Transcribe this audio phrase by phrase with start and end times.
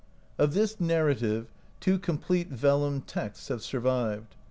[0.39, 4.29] Of this narrative two complete vellum texts have sur vived.